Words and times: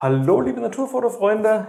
Hallo, 0.00 0.40
liebe 0.40 0.60
Naturfotofreunde. 0.60 1.66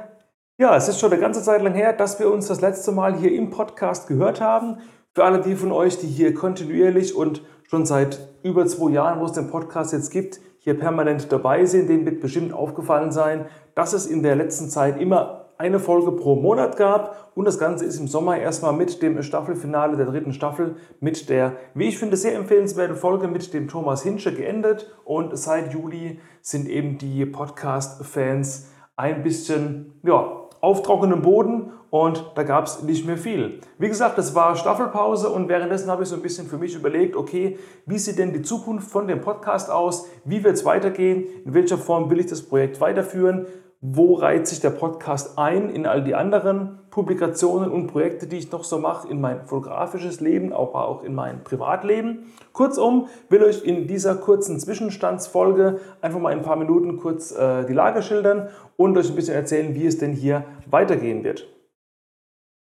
Ja, 0.60 0.76
es 0.76 0.88
ist 0.88 1.00
schon 1.00 1.12
eine 1.12 1.20
ganze 1.20 1.42
Zeit 1.42 1.64
lang 1.64 1.74
her, 1.74 1.94
dass 1.94 2.20
wir 2.20 2.32
uns 2.32 2.46
das 2.46 2.62
letzte 2.62 2.92
Mal 2.92 3.16
hier 3.16 3.34
im 3.34 3.50
Podcast 3.50 4.08
gehört 4.08 4.40
haben. 4.40 4.78
Für 5.16 5.24
alle 5.24 5.42
die 5.42 5.56
von 5.56 5.72
euch, 5.72 5.98
die 5.98 6.06
hier 6.06 6.36
kontinuierlich 6.36 7.16
und 7.16 7.42
schon 7.68 7.88
seit 7.88 8.20
über 8.44 8.68
zwei 8.68 8.92
Jahren, 8.92 9.20
wo 9.20 9.26
es 9.26 9.32
den 9.32 9.50
Podcast 9.50 9.94
jetzt 9.94 10.12
gibt, 10.12 10.40
hier 10.60 10.78
permanent 10.78 11.32
dabei 11.32 11.66
sind, 11.66 11.90
denen 11.90 12.06
wird 12.06 12.22
bestimmt 12.22 12.54
aufgefallen 12.54 13.12
sein, 13.12 13.48
dass 13.74 13.94
es 13.94 14.06
in 14.06 14.22
der 14.22 14.36
letzten 14.36 14.70
Zeit 14.70 15.02
immer 15.02 15.49
eine 15.62 15.82
Folge 15.82 16.14
pro 16.14 16.38
Monat 16.38 16.78
gab 16.78 17.34
und 17.36 17.44
das 17.44 17.60
Ganze 17.60 17.84
ist 17.84 18.00
im 18.00 18.08
Sommer 18.08 18.38
erstmal 18.38 18.72
mit 18.72 19.02
dem 19.02 19.22
Staffelfinale 19.22 19.98
der 19.98 20.06
dritten 20.06 20.32
Staffel 20.32 20.78
mit 21.02 21.28
der, 21.28 21.58
wie 21.74 21.90
ich 21.90 21.98
finde, 21.98 22.16
sehr 22.16 22.34
empfehlenswerten 22.36 22.96
Folge 22.96 23.28
mit 23.28 23.54
dem 23.54 23.68
Thomas 23.68 24.02
Hinsche 24.02 24.34
geendet 24.34 24.90
und 25.04 25.38
seit 25.38 25.74
Juli 25.74 26.22
sind 26.42 26.70
eben 26.70 26.98
die 26.98 27.26
Podcast-Fans 27.26 28.70
ein 28.96 29.22
bisschen 29.22 30.00
ja, 30.04 30.48
auf 30.62 30.82
trockenem 30.82 31.22
Boden 31.22 31.74
und 31.90 32.32
da 32.36 32.44
gab 32.44 32.66
es 32.66 32.82
nicht 32.84 33.06
mehr 33.06 33.18
viel. 33.18 33.60
Wie 33.78 33.90
gesagt, 33.90 34.18
das 34.18 34.34
war 34.36 34.56
Staffelpause 34.56 35.28
und 35.28 35.50
währenddessen 35.50 35.92
habe 35.92 36.04
ich 36.04 36.10
so 36.10 36.16
ein 36.16 36.22
bisschen 36.22 36.48
für 36.48 36.58
mich 36.58 36.74
überlegt, 36.74 37.18
okay, 37.18 37.60
wie 37.86 37.98
sieht 37.98 38.18
denn 38.18 38.32
die 38.32 38.44
Zukunft 38.44 38.90
von 38.90 39.10
dem 39.10 39.20
Podcast 39.20 39.70
aus? 39.70 40.08
Wie 40.24 40.42
wird 40.42 40.56
es 40.56 40.64
weitergehen? 40.64 41.26
In 41.44 41.54
welcher 41.54 41.78
Form 41.78 42.10
will 42.10 42.22
ich 42.22 42.28
das 42.28 42.44
Projekt 42.44 42.80
weiterführen? 42.80 43.46
Wo 43.82 44.16
reiht 44.16 44.46
sich 44.46 44.60
der 44.60 44.72
Podcast 44.72 45.38
ein 45.38 45.70
in 45.70 45.86
all 45.86 46.04
die 46.04 46.14
anderen 46.14 46.80
Publikationen 46.90 47.72
und 47.72 47.88
Projekte, 47.88 48.28
die 48.28 48.38
ich 48.38 48.52
noch 48.52 48.66
so 48.66 48.78
mache, 48.78 49.08
in 49.08 49.22
mein 49.22 49.46
fotografisches 49.46 50.20
Leben, 50.20 50.52
aber 50.52 50.88
auch 50.88 51.04
in 51.04 51.16
mein 51.16 51.46
Privatleben. 51.46 52.34
Kurzum, 52.52 53.08
will 53.30 53.42
euch 53.42 53.64
in 53.64 53.88
dieser 53.88 54.16
kurzen 54.16 54.60
Zwischenstandsfolge 54.60 55.80
einfach 56.02 56.20
mal 56.20 56.34
ein 56.34 56.42
paar 56.42 56.58
Minuten 56.58 56.98
kurz 56.98 57.32
äh, 57.32 57.66
die 57.66 57.74
Lage 57.74 58.02
schildern 58.02 58.50
und 58.76 58.98
euch 58.98 59.10
ein 59.10 59.16
bisschen 59.16 59.36
erzählen, 59.36 59.74
wie 59.76 59.86
es 59.86 59.98
denn 59.98 60.12
hier 60.12 60.44
weitergehen 60.70 61.24
wird. 61.24 61.48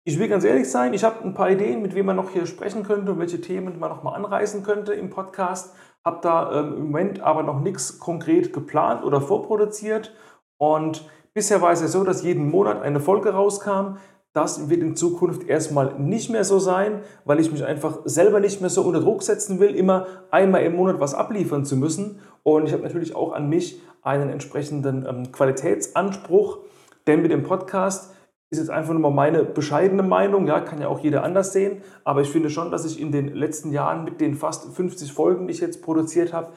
Ich 0.05 0.19
will 0.19 0.28
ganz 0.28 0.44
ehrlich 0.44 0.70
sein, 0.70 0.94
ich 0.94 1.03
habe 1.03 1.25
ein 1.25 1.34
paar 1.34 1.50
Ideen, 1.50 1.83
mit 1.83 1.94
wem 1.94 2.06
man 2.06 2.16
noch 2.16 2.31
hier 2.31 2.47
sprechen 2.47 2.84
könnte 2.84 3.12
und 3.12 3.19
welche 3.19 3.41
Themen 3.41 3.78
man 3.81 3.91
noch 3.91 4.03
mal 4.03 4.14
anreißen 4.14 4.62
könnte 4.62 4.94
im 4.94 5.11
Podcast. 5.11 5.75
Habe 6.05 6.20
da 6.22 6.61
ähm, 6.61 6.75
im 6.75 6.84
Moment 6.84 7.20
aber 7.20 7.42
noch 7.42 7.61
nichts 7.61 7.98
konkret 7.98 8.53
geplant 8.53 9.05
oder 9.05 9.20
vorproduziert 9.20 10.14
und 10.61 11.08
bisher 11.33 11.62
war 11.62 11.72
es 11.72 11.80
ja 11.80 11.89
so, 11.89 12.05
dass 12.05 12.22
jeden 12.22 12.50
Monat 12.50 12.83
eine 12.83 13.00
Folge 13.00 13.30
rauskam. 13.30 13.97
Das 14.34 14.69
wird 14.69 14.83
in 14.83 14.94
Zukunft 14.94 15.48
erstmal 15.48 15.98
nicht 15.98 16.28
mehr 16.28 16.44
so 16.44 16.58
sein, 16.58 17.00
weil 17.25 17.41
ich 17.41 17.50
mich 17.50 17.64
einfach 17.64 18.00
selber 18.05 18.41
nicht 18.41 18.61
mehr 18.61 18.69
so 18.69 18.83
unter 18.83 19.00
Druck 19.00 19.22
setzen 19.22 19.58
will, 19.58 19.75
immer 19.75 20.06
einmal 20.31 20.62
im 20.64 20.77
Monat 20.77 21.00
was 21.00 21.14
abliefern 21.14 21.64
zu 21.64 21.77
müssen. 21.77 22.20
Und 22.42 22.66
ich 22.66 22.75
habe 22.75 22.83
natürlich 22.83 23.16
auch 23.16 23.33
an 23.33 23.48
mich 23.48 23.81
einen 24.03 24.28
entsprechenden 24.28 25.06
ähm, 25.06 25.33
Qualitätsanspruch, 25.33 26.58
denn 27.06 27.22
mit 27.22 27.33
dem 27.33 27.42
Podcast 27.42 28.14
ist 28.50 28.58
jetzt 28.58 28.70
einfach 28.70 28.92
nur 28.92 29.00
mal 29.00 29.11
meine 29.11 29.44
bescheidene 29.44 30.03
Meinung, 30.03 30.47
ja, 30.47 30.61
kann 30.61 30.83
ja 30.83 30.88
auch 30.88 30.98
jeder 30.98 31.25
anders 31.25 31.55
sehen, 31.55 31.83
aber 32.05 32.20
ich 32.20 32.28
finde 32.28 32.50
schon, 32.50 32.70
dass 32.70 32.84
ich 32.84 33.00
in 33.00 33.12
den 33.12 33.28
letzten 33.28 33.72
Jahren 33.72 34.05
mit 34.05 34.20
den 34.20 34.34
fast 34.34 34.75
50 34.75 35.12
Folgen, 35.12 35.47
die 35.47 35.55
ich 35.55 35.61
jetzt 35.61 35.83
produziert 35.83 36.33
habe, 36.34 36.48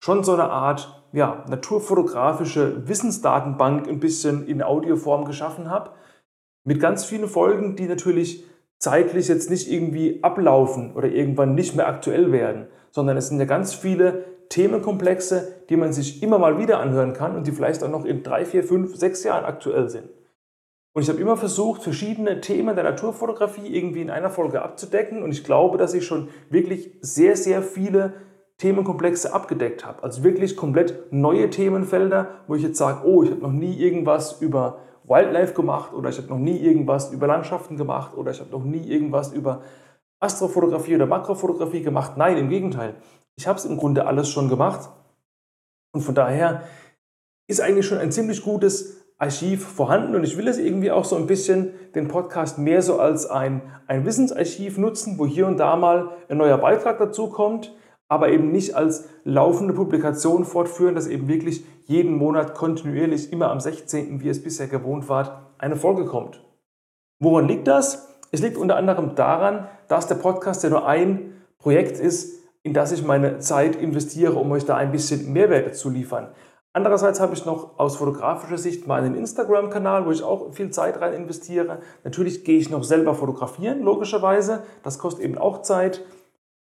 schon 0.00 0.24
so 0.24 0.32
eine 0.32 0.50
Art 0.50 1.04
ja, 1.12 1.44
naturfotografische 1.48 2.88
Wissensdatenbank 2.88 3.88
ein 3.88 4.00
bisschen 4.00 4.46
in 4.46 4.62
Audioform 4.62 5.24
geschaffen 5.24 5.70
habe. 5.70 5.90
Mit 6.64 6.80
ganz 6.80 7.04
vielen 7.04 7.28
Folgen, 7.28 7.76
die 7.76 7.86
natürlich 7.86 8.44
zeitlich 8.78 9.28
jetzt 9.28 9.50
nicht 9.50 9.70
irgendwie 9.70 10.22
ablaufen 10.22 10.94
oder 10.94 11.08
irgendwann 11.08 11.54
nicht 11.54 11.74
mehr 11.74 11.88
aktuell 11.88 12.30
werden, 12.30 12.66
sondern 12.90 13.16
es 13.16 13.28
sind 13.28 13.40
ja 13.40 13.46
ganz 13.46 13.74
viele 13.74 14.24
Themenkomplexe, 14.50 15.62
die 15.68 15.76
man 15.76 15.92
sich 15.92 16.22
immer 16.22 16.38
mal 16.38 16.58
wieder 16.58 16.78
anhören 16.78 17.12
kann 17.12 17.36
und 17.36 17.46
die 17.46 17.52
vielleicht 17.52 17.82
auch 17.82 17.90
noch 17.90 18.04
in 18.04 18.22
drei, 18.22 18.44
vier, 18.44 18.64
fünf, 18.64 18.96
sechs 18.96 19.24
Jahren 19.24 19.44
aktuell 19.44 19.88
sind. 19.88 20.08
Und 20.94 21.02
ich 21.02 21.08
habe 21.08 21.20
immer 21.20 21.36
versucht, 21.36 21.82
verschiedene 21.82 22.40
Themen 22.40 22.74
der 22.74 22.84
Naturfotografie 22.84 23.66
irgendwie 23.66 24.00
in 24.00 24.10
einer 24.10 24.30
Folge 24.30 24.62
abzudecken 24.62 25.22
und 25.22 25.32
ich 25.32 25.44
glaube, 25.44 25.78
dass 25.78 25.94
ich 25.94 26.06
schon 26.06 26.28
wirklich 26.50 26.92
sehr, 27.02 27.36
sehr 27.36 27.62
viele 27.62 28.14
Themenkomplexe 28.58 29.32
abgedeckt 29.32 29.86
habe. 29.86 30.02
Also 30.02 30.24
wirklich 30.24 30.56
komplett 30.56 31.12
neue 31.12 31.48
Themenfelder, 31.48 32.42
wo 32.46 32.56
ich 32.56 32.62
jetzt 32.62 32.78
sage, 32.78 33.06
oh, 33.06 33.22
ich 33.22 33.30
habe 33.30 33.40
noch 33.40 33.52
nie 33.52 33.74
irgendwas 33.76 34.40
über 34.40 34.80
Wildlife 35.04 35.54
gemacht 35.54 35.92
oder 35.94 36.10
ich 36.10 36.18
habe 36.18 36.28
noch 36.28 36.38
nie 36.38 36.58
irgendwas 36.58 37.12
über 37.12 37.26
Landschaften 37.26 37.76
gemacht 37.76 38.16
oder 38.16 38.32
ich 38.32 38.40
habe 38.40 38.50
noch 38.50 38.64
nie 38.64 38.86
irgendwas 38.86 39.32
über 39.32 39.62
Astrofotografie 40.20 40.96
oder 40.96 41.06
Makrofotografie 41.06 41.82
gemacht. 41.82 42.16
Nein, 42.16 42.36
im 42.36 42.48
Gegenteil. 42.48 42.96
Ich 43.36 43.46
habe 43.46 43.58
es 43.58 43.64
im 43.64 43.76
Grunde 43.76 44.06
alles 44.06 44.28
schon 44.28 44.48
gemacht. 44.48 44.90
Und 45.94 46.02
von 46.02 46.14
daher 46.14 46.64
ist 47.46 47.60
eigentlich 47.60 47.86
schon 47.86 47.98
ein 47.98 48.12
ziemlich 48.12 48.42
gutes 48.42 48.98
Archiv 49.18 49.66
vorhanden 49.66 50.14
und 50.14 50.22
ich 50.22 50.36
will 50.36 50.46
es 50.46 50.58
irgendwie 50.58 50.92
auch 50.92 51.04
so 51.04 51.16
ein 51.16 51.26
bisschen 51.26 51.72
den 51.94 52.06
Podcast 52.06 52.58
mehr 52.58 52.82
so 52.82 53.00
als 53.00 53.26
ein, 53.26 53.62
ein 53.88 54.04
Wissensarchiv 54.04 54.78
nutzen, 54.78 55.18
wo 55.18 55.26
hier 55.26 55.46
und 55.46 55.58
da 55.58 55.74
mal 55.74 56.10
ein 56.28 56.36
neuer 56.36 56.58
Beitrag 56.58 56.98
dazu 56.98 57.28
kommt, 57.28 57.74
aber 58.08 58.30
eben 58.30 58.50
nicht 58.50 58.74
als 58.74 59.08
laufende 59.24 59.74
Publikation 59.74 60.44
fortführen, 60.44 60.94
dass 60.94 61.06
eben 61.06 61.28
wirklich 61.28 61.64
jeden 61.86 62.16
Monat 62.16 62.54
kontinuierlich, 62.54 63.32
immer 63.32 63.50
am 63.50 63.60
16., 63.60 64.20
wie 64.22 64.28
es 64.28 64.42
bisher 64.42 64.66
gewohnt 64.66 65.08
war, 65.08 65.52
eine 65.58 65.76
Folge 65.76 66.06
kommt. 66.06 66.42
Woran 67.20 67.48
liegt 67.48 67.68
das? 67.68 68.08
Es 68.30 68.40
liegt 68.40 68.56
unter 68.56 68.76
anderem 68.76 69.14
daran, 69.14 69.68
dass 69.88 70.06
der 70.06 70.16
Podcast 70.16 70.62
ja 70.62 70.70
nur 70.70 70.86
ein 70.86 71.34
Projekt 71.58 71.98
ist, 71.98 72.38
in 72.62 72.74
das 72.74 72.92
ich 72.92 73.04
meine 73.04 73.38
Zeit 73.38 73.76
investiere, 73.76 74.34
um 74.34 74.50
euch 74.52 74.64
da 74.64 74.76
ein 74.76 74.92
bisschen 74.92 75.32
Mehrwert 75.32 75.74
zu 75.74 75.90
liefern. 75.90 76.28
Andererseits 76.74 77.18
habe 77.18 77.34
ich 77.34 77.46
noch 77.46 77.78
aus 77.78 77.96
fotografischer 77.96 78.58
Sicht 78.58 78.86
meinen 78.86 79.14
Instagram-Kanal, 79.14 80.06
wo 80.06 80.10
ich 80.10 80.22
auch 80.22 80.52
viel 80.52 80.70
Zeit 80.70 81.00
rein 81.00 81.14
investiere. 81.14 81.78
Natürlich 82.04 82.44
gehe 82.44 82.58
ich 82.58 82.70
noch 82.70 82.84
selber 82.84 83.14
fotografieren, 83.14 83.82
logischerweise. 83.82 84.62
Das 84.82 84.98
kostet 84.98 85.24
eben 85.24 85.38
auch 85.38 85.62
Zeit 85.62 86.04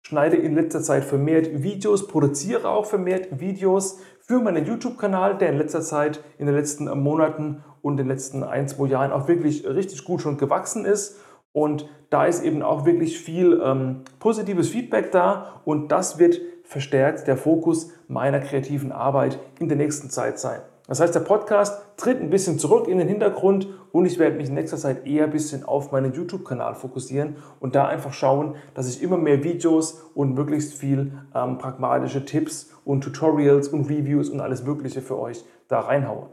schneide 0.06 0.36
in 0.36 0.54
letzter 0.54 0.82
Zeit 0.82 1.02
vermehrt 1.02 1.64
Videos, 1.64 2.06
produziere 2.06 2.68
auch 2.68 2.86
vermehrt 2.86 3.40
Videos 3.40 3.98
für 4.20 4.38
meinen 4.38 4.64
YouTube-Kanal, 4.64 5.36
der 5.36 5.48
in 5.48 5.58
letzter 5.58 5.80
Zeit, 5.80 6.22
in 6.38 6.46
den 6.46 6.54
letzten 6.54 6.84
Monaten 7.02 7.64
und 7.82 7.96
den 7.96 8.06
letzten 8.06 8.44
ein, 8.44 8.68
zwei 8.68 8.86
Jahren 8.86 9.10
auch 9.10 9.26
wirklich 9.26 9.66
richtig 9.66 10.04
gut 10.04 10.22
schon 10.22 10.38
gewachsen 10.38 10.84
ist. 10.84 11.18
Und 11.50 11.88
da 12.10 12.24
ist 12.24 12.44
eben 12.44 12.62
auch 12.62 12.86
wirklich 12.86 13.18
viel 13.18 13.60
ähm, 13.64 14.02
positives 14.20 14.68
Feedback 14.68 15.10
da 15.10 15.60
und 15.64 15.90
das 15.90 16.20
wird 16.20 16.40
verstärkt 16.62 17.26
der 17.26 17.36
Fokus 17.36 17.90
meiner 18.06 18.38
kreativen 18.38 18.92
Arbeit 18.92 19.40
in 19.58 19.66
der 19.66 19.76
nächsten 19.76 20.08
Zeit 20.08 20.38
sein. 20.38 20.60
Das 20.88 21.00
heißt, 21.00 21.14
der 21.14 21.20
Podcast 21.20 21.82
tritt 21.96 22.20
ein 22.20 22.30
bisschen 22.30 22.58
zurück 22.58 22.86
in 22.86 22.98
den 22.98 23.08
Hintergrund 23.08 23.68
und 23.90 24.04
ich 24.04 24.18
werde 24.18 24.36
mich 24.36 24.48
in 24.48 24.54
nächster 24.54 24.76
Zeit 24.76 25.06
eher 25.06 25.24
ein 25.24 25.30
bisschen 25.30 25.64
auf 25.64 25.90
meinen 25.90 26.12
YouTube-Kanal 26.12 26.74
fokussieren 26.74 27.36
und 27.58 27.74
da 27.74 27.86
einfach 27.86 28.12
schauen, 28.12 28.54
dass 28.74 28.88
ich 28.88 29.02
immer 29.02 29.16
mehr 29.16 29.42
Videos 29.42 30.02
und 30.14 30.34
möglichst 30.34 30.74
viel 30.74 31.12
ähm, 31.34 31.58
pragmatische 31.58 32.24
Tipps 32.24 32.70
und 32.84 33.02
Tutorials 33.02 33.68
und 33.68 33.88
Reviews 33.90 34.30
und 34.30 34.40
alles 34.40 34.64
Mögliche 34.64 35.02
für 35.02 35.18
euch 35.18 35.44
da 35.68 35.80
reinhaue. 35.80 36.28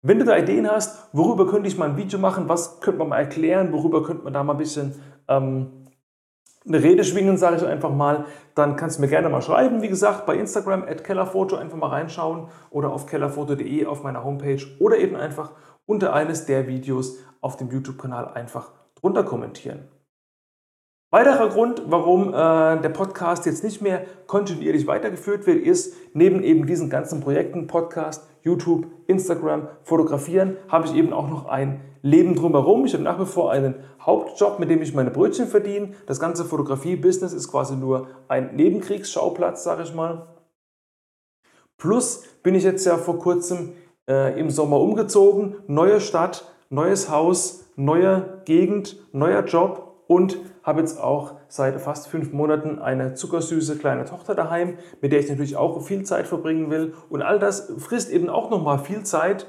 Wenn 0.00 0.18
du 0.18 0.24
da 0.24 0.36
Ideen 0.36 0.68
hast, 0.68 1.10
worüber 1.12 1.46
könnte 1.46 1.68
ich 1.68 1.76
mal 1.76 1.90
ein 1.90 1.96
Video 1.96 2.18
machen, 2.18 2.48
was 2.48 2.80
könnte 2.80 2.98
man 2.98 3.10
mal 3.10 3.18
erklären, 3.18 3.72
worüber 3.72 4.02
könnte 4.02 4.24
man 4.24 4.32
da 4.32 4.42
mal 4.42 4.54
ein 4.54 4.58
bisschen 4.58 4.94
ähm, 5.28 5.81
eine 6.66 6.82
Rede 6.82 7.04
schwingen, 7.04 7.36
sage 7.36 7.56
ich 7.56 7.66
einfach 7.66 7.90
mal, 7.90 8.24
dann 8.54 8.76
kannst 8.76 8.98
du 8.98 9.02
mir 9.02 9.08
gerne 9.08 9.28
mal 9.28 9.42
schreiben. 9.42 9.82
Wie 9.82 9.88
gesagt, 9.88 10.26
bei 10.26 10.36
Instagram 10.36 10.82
at 10.84 11.04
kellerfoto 11.04 11.56
einfach 11.56 11.76
mal 11.76 11.88
reinschauen 11.88 12.48
oder 12.70 12.92
auf 12.92 13.06
kellerfoto.de 13.06 13.86
auf 13.86 14.02
meiner 14.02 14.24
Homepage 14.24 14.62
oder 14.78 14.98
eben 14.98 15.16
einfach 15.16 15.52
unter 15.86 16.12
eines 16.12 16.46
der 16.46 16.68
Videos 16.68 17.18
auf 17.40 17.56
dem 17.56 17.70
YouTube-Kanal 17.70 18.28
einfach 18.34 18.70
drunter 18.94 19.24
kommentieren. 19.24 19.88
Weiterer 21.12 21.50
Grund, 21.50 21.82
warum 21.88 22.28
äh, 22.30 22.32
der 22.80 22.88
Podcast 22.88 23.44
jetzt 23.44 23.62
nicht 23.62 23.82
mehr 23.82 24.06
kontinuierlich 24.26 24.86
weitergeführt 24.86 25.46
wird, 25.46 25.62
ist, 25.62 25.94
neben 26.14 26.42
eben 26.42 26.64
diesen 26.66 26.88
ganzen 26.88 27.20
Projekten, 27.20 27.66
Podcast, 27.66 28.26
YouTube, 28.40 28.86
Instagram, 29.08 29.68
Fotografieren, 29.82 30.56
habe 30.68 30.86
ich 30.86 30.94
eben 30.94 31.12
auch 31.12 31.28
noch 31.28 31.44
ein 31.44 31.82
Leben 32.00 32.34
drumherum. 32.34 32.86
Ich 32.86 32.94
habe 32.94 33.02
nach 33.02 33.20
wie 33.20 33.26
vor 33.26 33.52
einen 33.52 33.74
Hauptjob, 34.00 34.58
mit 34.58 34.70
dem 34.70 34.80
ich 34.80 34.94
meine 34.94 35.10
Brötchen 35.10 35.48
verdiene. 35.48 35.90
Das 36.06 36.18
ganze 36.18 36.46
Fotografie-Business 36.46 37.34
ist 37.34 37.50
quasi 37.50 37.76
nur 37.76 38.06
ein 38.28 38.56
Nebenkriegsschauplatz, 38.56 39.64
sage 39.64 39.82
ich 39.82 39.94
mal. 39.94 40.28
Plus 41.76 42.22
bin 42.42 42.54
ich 42.54 42.64
jetzt 42.64 42.86
ja 42.86 42.96
vor 42.96 43.18
kurzem 43.18 43.74
äh, 44.08 44.40
im 44.40 44.48
Sommer 44.48 44.80
umgezogen. 44.80 45.56
Neue 45.66 46.00
Stadt, 46.00 46.50
neues 46.70 47.10
Haus, 47.10 47.66
neue 47.76 48.40
Gegend, 48.46 48.96
neuer 49.12 49.44
Job 49.44 49.91
und 50.12 50.36
habe 50.62 50.80
jetzt 50.80 51.00
auch 51.00 51.36
seit 51.48 51.80
fast 51.80 52.06
fünf 52.06 52.32
Monaten 52.32 52.78
eine 52.78 53.14
zuckersüße 53.14 53.78
kleine 53.78 54.04
Tochter 54.04 54.34
daheim, 54.34 54.76
mit 55.00 55.10
der 55.10 55.20
ich 55.20 55.28
natürlich 55.30 55.56
auch 55.56 55.80
viel 55.80 56.04
Zeit 56.04 56.26
verbringen 56.26 56.70
will. 56.70 56.92
Und 57.08 57.22
all 57.22 57.38
das 57.38 57.72
frisst 57.78 58.10
eben 58.10 58.28
auch 58.28 58.50
nochmal 58.50 58.78
viel 58.78 59.04
Zeit, 59.04 59.46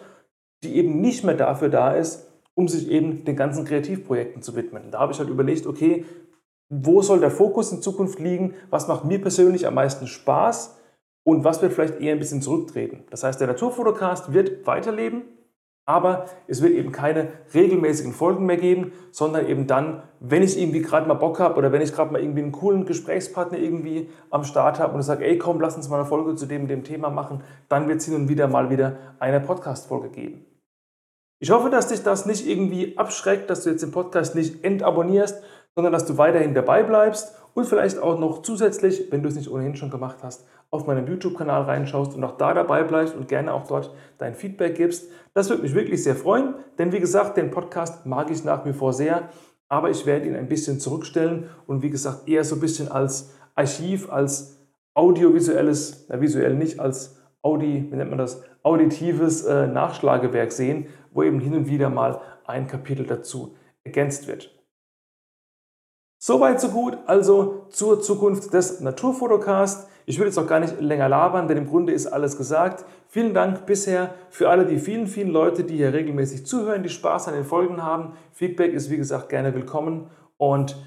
die 0.63 0.77
eben 0.77 1.01
nicht 1.01 1.25
mehr 1.25 1.35
dafür 1.35 1.67
da 1.67 1.91
ist, 1.91 2.31
um 2.55 2.69
sich 2.69 2.89
eben 2.89 3.25
den 3.25 3.35
ganzen 3.35 3.65
Kreativprojekten 3.65 4.41
zu 4.41 4.55
widmen. 4.55 4.89
Da 4.89 4.99
habe 4.99 5.11
ich 5.11 5.19
halt 5.19 5.29
überlegt, 5.29 5.67
okay, 5.67 6.05
wo 6.69 7.01
soll 7.01 7.19
der 7.19 7.31
Fokus 7.31 7.73
in 7.73 7.81
Zukunft 7.81 8.19
liegen? 8.19 8.53
Was 8.69 8.87
macht 8.87 9.03
mir 9.03 9.19
persönlich 9.19 9.67
am 9.67 9.73
meisten 9.73 10.07
Spaß? 10.07 10.79
Und 11.25 11.43
was 11.43 11.61
wird 11.61 11.73
vielleicht 11.73 11.99
eher 11.99 12.13
ein 12.13 12.19
bisschen 12.19 12.41
zurücktreten? 12.41 13.03
Das 13.09 13.23
heißt, 13.23 13.39
der 13.41 13.47
Naturfotocast 13.47 14.33
wird 14.33 14.65
weiterleben. 14.65 15.23
Aber 15.85 16.25
es 16.47 16.61
wird 16.61 16.73
eben 16.73 16.93
keine 16.93 17.27
regelmäßigen 17.53 18.13
Folgen 18.13 18.45
mehr 18.45 18.57
geben, 18.57 18.93
sondern 19.11 19.47
eben 19.47 19.67
dann, 19.67 20.03
wenn 20.21 20.41
ich 20.41 20.57
irgendwie 20.57 20.81
gerade 20.81 21.07
mal 21.07 21.15
Bock 21.15 21.39
habe 21.39 21.57
oder 21.57 21.73
wenn 21.73 21.81
ich 21.81 21.93
gerade 21.93 22.11
mal 22.11 22.21
irgendwie 22.21 22.41
einen 22.41 22.53
coolen 22.53 22.85
Gesprächspartner 22.85 23.57
irgendwie 23.57 24.09
am 24.29 24.45
Start 24.45 24.79
habe 24.79 24.95
und 24.95 25.01
sage, 25.01 25.25
ey 25.25 25.37
komm, 25.37 25.59
lass 25.59 25.75
uns 25.75 25.89
mal 25.89 25.97
eine 25.97 26.05
Folge 26.05 26.35
zu 26.35 26.45
dem, 26.45 26.69
dem 26.69 26.85
Thema 26.85 27.09
machen, 27.09 27.43
dann 27.67 27.89
wird 27.89 27.99
es 27.99 28.05
hin 28.05 28.15
und 28.15 28.29
wieder 28.29 28.47
mal 28.47 28.69
wieder 28.69 28.97
eine 29.19 29.41
Podcast-Folge 29.41 30.09
geben. 30.09 30.45
Ich 31.39 31.51
hoffe, 31.51 31.69
dass 31.69 31.89
dich 31.89 32.01
das 32.03 32.25
nicht 32.25 32.47
irgendwie 32.47 32.97
abschreckt, 32.97 33.49
dass 33.49 33.65
du 33.65 33.71
jetzt 33.71 33.83
den 33.83 33.91
Podcast 33.91 34.33
nicht 34.33 34.63
entabonnierst, 34.63 35.43
sondern 35.75 35.93
dass 35.93 36.05
du 36.05 36.17
weiterhin 36.17 36.53
dabei 36.53 36.83
bleibst 36.83 37.35
und 37.53 37.65
vielleicht 37.65 37.99
auch 37.99 38.19
noch 38.19 38.41
zusätzlich, 38.41 39.11
wenn 39.11 39.21
du 39.21 39.29
es 39.29 39.35
nicht 39.35 39.49
ohnehin 39.49 39.75
schon 39.75 39.89
gemacht 39.89 40.17
hast, 40.23 40.45
auf 40.71 40.87
meinem 40.87 41.07
YouTube-Kanal 41.07 41.63
reinschaust 41.63 42.15
und 42.15 42.23
auch 42.23 42.37
da 42.37 42.53
dabei 42.53 42.83
bleibst 42.83 43.15
und 43.15 43.27
gerne 43.27 43.53
auch 43.53 43.67
dort 43.67 43.93
dein 44.17 44.33
Feedback 44.33 44.75
gibst. 44.75 45.09
Das 45.33 45.49
würde 45.49 45.61
mich 45.61 45.75
wirklich 45.75 46.03
sehr 46.03 46.15
freuen, 46.15 46.55
denn 46.77 46.91
wie 46.91 46.99
gesagt, 46.99 47.37
den 47.37 47.51
Podcast 47.51 48.05
mag 48.05 48.31
ich 48.31 48.43
nach 48.43 48.65
wie 48.65 48.73
vor 48.73 48.93
sehr, 48.93 49.29
aber 49.69 49.89
ich 49.89 50.05
werde 50.05 50.27
ihn 50.27 50.35
ein 50.35 50.47
bisschen 50.47 50.79
zurückstellen 50.79 51.49
und 51.67 51.81
wie 51.81 51.89
gesagt 51.89 52.27
eher 52.27 52.43
so 52.43 52.55
ein 52.55 52.61
bisschen 52.61 52.91
als 52.91 53.35
Archiv, 53.55 54.11
als 54.11 54.59
audiovisuelles, 54.95 56.07
na 56.09 56.21
visuell 56.21 56.55
nicht, 56.55 56.79
als 56.79 57.21
Audi, 57.41 57.87
wie 57.89 57.95
nennt 57.95 58.09
man 58.09 58.19
das, 58.19 58.43
auditives 58.63 59.43
äh, 59.43 59.67
Nachschlagewerk 59.67 60.51
sehen, 60.51 60.87
wo 61.11 61.23
eben 61.23 61.39
hin 61.39 61.53
und 61.53 61.67
wieder 61.67 61.89
mal 61.89 62.21
ein 62.45 62.67
Kapitel 62.67 63.05
dazu 63.05 63.55
ergänzt 63.83 64.27
wird. 64.27 64.62
Soweit 66.25 66.61
so 66.61 66.69
gut, 66.69 66.97
also 67.05 67.65
zur 67.69 67.99
Zukunft 67.99 68.53
des 68.53 68.79
Naturfotocast. 68.79 69.89
Ich 70.05 70.19
will 70.19 70.25
jetzt 70.25 70.37
auch 70.37 70.47
gar 70.47 70.61
nicht 70.61 70.79
länger 70.79 71.09
labern, 71.09 71.49
denn 71.49 71.57
im 71.57 71.67
Grunde 71.67 71.91
ist 71.91 72.07
alles 72.07 72.37
gesagt. 72.37 72.85
Vielen 73.09 73.33
Dank 73.33 73.65
bisher 73.65 74.13
für 74.29 74.49
alle 74.49 74.65
die 74.65 74.79
vielen, 74.79 75.07
vielen 75.07 75.27
Leute, 75.27 75.65
die 75.65 75.75
hier 75.75 75.91
regelmäßig 75.91 76.45
zuhören, 76.45 76.81
die 76.81 76.87
Spaß 76.87 77.27
an 77.27 77.33
den 77.33 77.43
Folgen 77.43 77.83
haben. 77.83 78.13
Feedback 78.31 78.71
ist 78.71 78.89
wie 78.89 78.95
gesagt 78.95 79.27
gerne 79.27 79.53
willkommen 79.53 80.11
und 80.37 80.77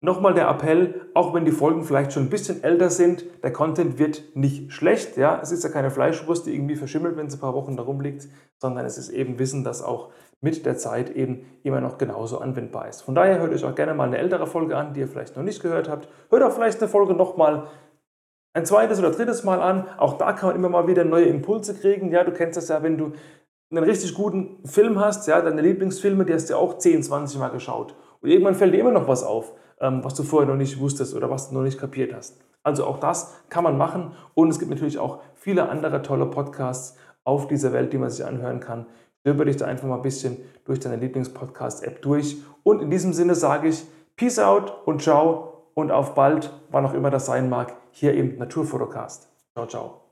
Nochmal 0.00 0.32
der 0.32 0.48
Appell, 0.48 1.08
auch 1.14 1.34
wenn 1.34 1.44
die 1.44 1.50
Folgen 1.50 1.82
vielleicht 1.82 2.12
schon 2.12 2.24
ein 2.24 2.30
bisschen 2.30 2.62
älter 2.62 2.88
sind, 2.88 3.24
der 3.42 3.52
Content 3.52 3.98
wird 3.98 4.22
nicht 4.34 4.72
schlecht. 4.72 5.16
Ja? 5.16 5.40
Es 5.42 5.50
ist 5.50 5.64
ja 5.64 5.70
keine 5.70 5.90
Fleischwurst, 5.90 6.46
die 6.46 6.54
irgendwie 6.54 6.76
verschimmelt, 6.76 7.16
wenn 7.16 7.28
sie 7.28 7.36
ein 7.36 7.40
paar 7.40 7.54
Wochen 7.54 7.76
da 7.76 7.82
rumliegt, 7.82 8.28
sondern 8.58 8.86
es 8.86 8.96
ist 8.96 9.08
eben 9.08 9.40
Wissen, 9.40 9.64
das 9.64 9.82
auch 9.82 10.10
mit 10.40 10.64
der 10.66 10.76
Zeit 10.76 11.10
eben 11.10 11.44
immer 11.64 11.80
noch 11.80 11.98
genauso 11.98 12.38
anwendbar 12.38 12.88
ist. 12.88 13.02
Von 13.02 13.16
daher 13.16 13.40
hört 13.40 13.52
euch 13.52 13.64
auch 13.64 13.74
gerne 13.74 13.92
mal 13.92 14.06
eine 14.06 14.18
ältere 14.18 14.46
Folge 14.46 14.76
an, 14.76 14.94
die 14.94 15.00
ihr 15.00 15.08
vielleicht 15.08 15.36
noch 15.36 15.42
nicht 15.42 15.60
gehört 15.60 15.88
habt. 15.88 16.08
Hört 16.30 16.44
auch 16.44 16.52
vielleicht 16.52 16.80
eine 16.80 16.88
Folge 16.88 17.14
nochmal 17.14 17.66
ein 18.52 18.64
zweites 18.64 19.00
oder 19.00 19.10
drittes 19.10 19.42
Mal 19.42 19.60
an. 19.60 19.86
Auch 19.96 20.16
da 20.16 20.32
kann 20.32 20.50
man 20.50 20.56
immer 20.56 20.68
mal 20.68 20.86
wieder 20.86 21.04
neue 21.04 21.24
Impulse 21.24 21.74
kriegen. 21.74 22.12
Ja, 22.12 22.22
du 22.22 22.32
kennst 22.32 22.56
das 22.56 22.68
ja, 22.68 22.84
wenn 22.84 22.98
du 22.98 23.12
einen 23.70 23.84
richtig 23.84 24.14
guten 24.14 24.64
Film 24.64 24.98
hast, 25.00 25.26
ja, 25.26 25.40
deine 25.40 25.60
Lieblingsfilme, 25.60 26.24
die 26.24 26.32
hast 26.32 26.48
du 26.48 26.54
ja 26.54 26.58
auch 26.58 26.78
10, 26.78 27.02
20 27.02 27.38
Mal 27.38 27.50
geschaut. 27.50 27.94
Und 28.20 28.30
irgendwann 28.30 28.54
fällt 28.54 28.72
dir 28.74 28.80
immer 28.80 28.92
noch 28.92 29.08
was 29.08 29.22
auf, 29.22 29.52
was 29.80 30.14
du 30.14 30.22
vorher 30.22 30.48
noch 30.48 30.56
nicht 30.56 30.80
wusstest 30.80 31.14
oder 31.14 31.30
was 31.30 31.48
du 31.48 31.54
noch 31.54 31.62
nicht 31.62 31.78
kapiert 31.78 32.12
hast. 32.14 32.40
Also 32.62 32.84
auch 32.84 32.98
das 32.98 33.34
kann 33.48 33.64
man 33.64 33.78
machen. 33.78 34.12
Und 34.34 34.50
es 34.50 34.58
gibt 34.58 34.70
natürlich 34.70 34.98
auch 34.98 35.20
viele 35.34 35.68
andere 35.68 36.02
tolle 36.02 36.26
Podcasts 36.26 36.96
auf 37.24 37.46
dieser 37.46 37.72
Welt, 37.72 37.92
die 37.92 37.98
man 37.98 38.10
sich 38.10 38.24
anhören 38.24 38.60
kann. 38.60 38.86
Stöber 39.20 39.44
dich 39.44 39.56
da 39.56 39.66
einfach 39.66 39.88
mal 39.88 39.96
ein 39.96 40.02
bisschen 40.02 40.38
durch 40.64 40.80
deine 40.80 40.96
Lieblingspodcast-App 40.96 42.02
durch. 42.02 42.38
Und 42.62 42.82
in 42.82 42.90
diesem 42.90 43.12
Sinne 43.12 43.34
sage 43.34 43.68
ich 43.68 43.84
Peace 44.16 44.38
out 44.38 44.86
und 44.86 45.02
ciao 45.02 45.70
und 45.74 45.92
auf 45.92 46.14
bald, 46.14 46.52
wann 46.70 46.84
auch 46.84 46.94
immer 46.94 47.10
das 47.10 47.26
sein 47.26 47.48
mag, 47.48 47.76
hier 47.90 48.14
im 48.14 48.36
Naturfotocast. 48.38 49.28
Ciao, 49.54 49.66
ciao. 49.66 50.07